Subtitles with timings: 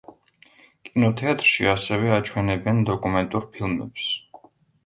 [0.87, 4.09] კინოთეატრში ასევე აჩვენებენ დოკუმენტურ ფილმებს.